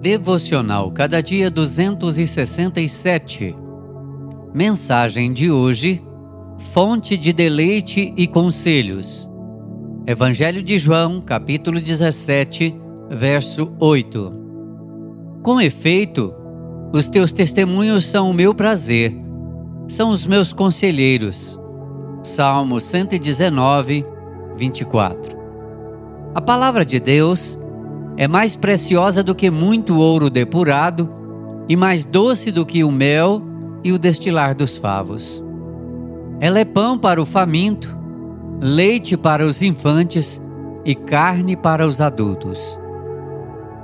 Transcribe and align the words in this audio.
Devocional 0.00 0.90
Cada 0.92 1.22
Dia 1.22 1.50
267. 1.50 3.54
Mensagem 4.54 5.30
de 5.30 5.50
hoje: 5.50 6.02
Fonte 6.58 7.18
de 7.18 7.34
deleite 7.34 8.14
e 8.16 8.26
conselhos. 8.26 9.28
Evangelho 10.06 10.62
de 10.62 10.78
João, 10.78 11.20
capítulo 11.20 11.78
17, 11.78 12.74
verso 13.10 13.70
8. 13.78 14.32
Com 15.42 15.60
efeito, 15.60 16.32
os 16.94 17.10
teus 17.10 17.30
testemunhos 17.30 18.06
são 18.06 18.30
o 18.30 18.34
meu 18.34 18.54
prazer, 18.54 19.14
são 19.86 20.08
os 20.08 20.24
meus 20.24 20.50
conselheiros. 20.50 21.60
Salmo 22.22 22.80
119, 22.80 24.06
24. 24.56 25.38
A 26.34 26.40
palavra 26.40 26.86
de 26.86 26.98
Deus 26.98 27.58
é 28.16 28.28
mais 28.28 28.54
preciosa 28.54 29.22
do 29.22 29.34
que 29.34 29.50
muito 29.50 29.98
ouro 29.98 30.28
depurado 30.28 31.08
e 31.68 31.76
mais 31.76 32.04
doce 32.04 32.50
do 32.50 32.66
que 32.66 32.84
o 32.84 32.90
mel 32.90 33.42
e 33.82 33.92
o 33.92 33.98
destilar 33.98 34.54
dos 34.54 34.76
favos. 34.76 35.42
Ela 36.40 36.58
é 36.60 36.64
pão 36.64 36.98
para 36.98 37.20
o 37.20 37.26
faminto, 37.26 37.96
leite 38.60 39.16
para 39.16 39.44
os 39.44 39.62
infantes 39.62 40.40
e 40.84 40.94
carne 40.94 41.56
para 41.56 41.86
os 41.86 42.00
adultos. 42.00 42.78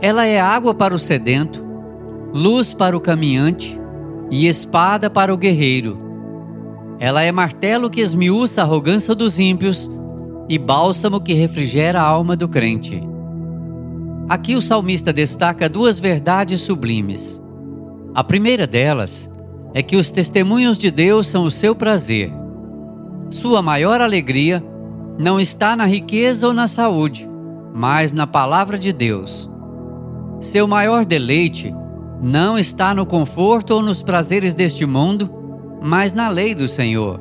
Ela 0.00 0.26
é 0.26 0.40
água 0.40 0.74
para 0.74 0.94
o 0.94 0.98
sedento, 0.98 1.64
luz 2.32 2.74
para 2.74 2.96
o 2.96 3.00
caminhante 3.00 3.80
e 4.30 4.46
espada 4.46 5.08
para 5.08 5.32
o 5.32 5.36
guerreiro. 5.36 5.98
Ela 6.98 7.22
é 7.22 7.30
martelo 7.30 7.90
que 7.90 8.00
esmiuça 8.00 8.60
a 8.60 8.64
arrogância 8.64 9.14
dos 9.14 9.38
ímpios 9.38 9.90
e 10.48 10.58
bálsamo 10.58 11.20
que 11.20 11.34
refrigera 11.34 12.00
a 12.00 12.06
alma 12.06 12.36
do 12.36 12.48
crente. 12.48 13.02
Aqui 14.28 14.56
o 14.56 14.62
salmista 14.62 15.12
destaca 15.12 15.68
duas 15.68 16.00
verdades 16.00 16.60
sublimes. 16.60 17.40
A 18.12 18.24
primeira 18.24 18.66
delas 18.66 19.30
é 19.72 19.84
que 19.84 19.94
os 19.94 20.10
testemunhos 20.10 20.76
de 20.78 20.90
Deus 20.90 21.28
são 21.28 21.44
o 21.44 21.50
seu 21.50 21.76
prazer. 21.76 22.32
Sua 23.30 23.62
maior 23.62 24.00
alegria 24.00 24.64
não 25.16 25.38
está 25.38 25.76
na 25.76 25.86
riqueza 25.86 26.44
ou 26.44 26.52
na 26.52 26.66
saúde, 26.66 27.28
mas 27.72 28.12
na 28.12 28.26
palavra 28.26 28.76
de 28.76 28.92
Deus. 28.92 29.48
Seu 30.40 30.66
maior 30.66 31.04
deleite 31.04 31.72
não 32.20 32.58
está 32.58 32.92
no 32.92 33.06
conforto 33.06 33.74
ou 33.74 33.82
nos 33.82 34.02
prazeres 34.02 34.56
deste 34.56 34.84
mundo, 34.84 35.30
mas 35.80 36.12
na 36.12 36.28
lei 36.28 36.52
do 36.52 36.66
Senhor. 36.66 37.20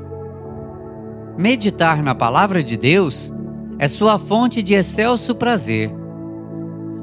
Meditar 1.38 2.02
na 2.02 2.16
palavra 2.16 2.64
de 2.64 2.76
Deus 2.76 3.32
é 3.78 3.88
sua 3.88 4.18
fonte 4.18 4.64
de 4.64 4.74
excelso 4.74 5.36
prazer 5.36 6.05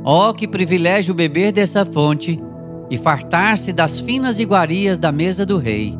Oh, 0.04 0.32
que 0.32 0.48
privilégio 0.48 1.14
beber 1.14 1.52
dessa 1.52 1.86
fonte 1.86 2.40
e 2.90 2.98
fartar-se 2.98 3.72
das 3.72 4.00
finas 4.00 4.40
iguarias 4.40 4.98
da 4.98 5.12
mesa 5.12 5.46
do 5.46 5.58
rei. 5.58 5.96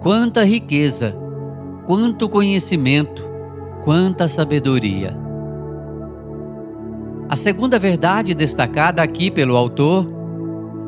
Quanta 0.00 0.44
riqueza, 0.44 1.16
quanto 1.86 2.28
conhecimento, 2.28 3.22
quanta 3.82 4.28
sabedoria. 4.28 5.16
A 7.26 7.36
segunda 7.36 7.78
verdade 7.78 8.34
destacada 8.34 9.02
aqui 9.02 9.30
pelo 9.30 9.56
autor 9.56 10.06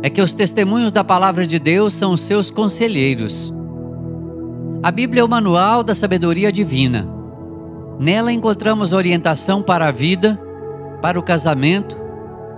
é 0.02 0.10
que 0.10 0.20
os 0.20 0.34
testemunhos 0.34 0.92
da 0.92 1.02
palavra 1.02 1.46
de 1.46 1.58
Deus 1.58 1.94
são 1.94 2.12
os 2.12 2.20
seus 2.20 2.50
conselheiros. 2.50 3.54
A 4.82 4.90
Bíblia 4.90 5.22
é 5.22 5.24
o 5.24 5.28
manual 5.28 5.82
da 5.82 5.94
sabedoria 5.94 6.52
divina. 6.52 7.08
Nela 7.98 8.30
encontramos 8.30 8.92
orientação 8.92 9.62
para 9.62 9.88
a 9.88 9.90
vida 9.90 10.38
para 11.00 11.18
o 11.18 11.22
casamento, 11.22 11.96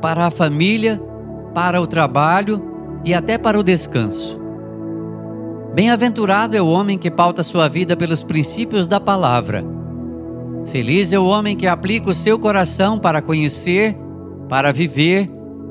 para 0.00 0.27
a 0.27 0.31
família, 0.31 1.00
para 1.55 1.81
o 1.81 1.86
trabalho 1.86 2.62
e 3.05 3.14
até 3.14 3.39
para 3.39 3.58
o 3.58 3.62
descanso. 3.62 4.39
Bem-aventurado 5.75 6.56
é 6.56 6.62
o 6.62 6.69
homem 6.69 6.98
que 6.98 7.11
pauta 7.11 7.42
sua 7.42 7.69
vida 7.69 7.97
pelos 7.97 8.23
princípios 8.23 8.89
da 8.89 8.98
palavra. 8.98 9.64
Feliz 10.67 11.13
é 11.13 11.18
o 11.18 11.27
homem 11.27 11.57
que 11.57 11.67
aplica 11.67 12.11
o 12.11 12.14
seu 12.14 12.39
coração 12.39 12.98
para 12.98 13.23
conhecer, 13.23 13.96
para 14.48 14.73
viver 14.73 15.30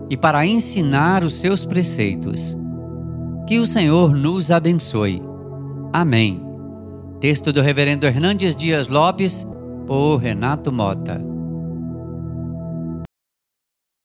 e 0.10 0.16
para 0.16 0.46
ensinar 0.46 1.24
os 1.24 1.36
seus 1.36 1.66
preceitos. 1.66 2.58
Que 3.46 3.60
o 3.60 3.68
Senhor 3.68 4.14
nos 4.14 4.50
abençoe. 4.52 5.22
Amém. 5.94 6.42
Texto 7.20 7.52
do 7.52 7.62
Reverendo 7.62 8.06
Hernandes 8.06 8.56
Dias 8.56 8.88
Lopes, 8.88 9.48
por 9.86 10.18
Renato 10.18 10.72
Mota. 10.72 11.37